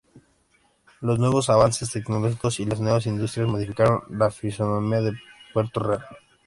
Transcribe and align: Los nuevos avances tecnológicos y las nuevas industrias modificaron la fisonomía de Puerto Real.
Los 0.99 1.19
nuevos 1.19 1.51
avances 1.51 1.91
tecnológicos 1.91 2.59
y 2.59 2.65
las 2.65 2.79
nuevas 2.79 3.05
industrias 3.05 3.47
modificaron 3.47 4.01
la 4.09 4.31
fisonomía 4.31 4.99
de 5.01 5.13
Puerto 5.53 5.79
Real. 5.79 6.03